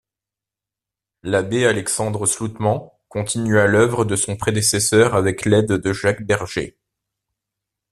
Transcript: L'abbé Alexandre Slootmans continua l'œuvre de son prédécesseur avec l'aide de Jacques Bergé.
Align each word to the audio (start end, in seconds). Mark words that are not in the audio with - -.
L'abbé 1.21 1.67
Alexandre 1.67 2.25
Slootmans 2.25 2.99
continua 3.07 3.67
l'œuvre 3.67 4.03
de 4.03 4.15
son 4.15 4.35
prédécesseur 4.35 5.13
avec 5.13 5.45
l'aide 5.45 5.73
de 5.73 5.93
Jacques 5.93 6.23
Bergé. 6.25 6.75